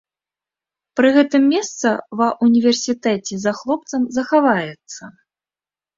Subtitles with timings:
[0.99, 1.87] Пры гэтым месца
[2.21, 5.03] ва ўніверсітэце за хлопцам захаваецца.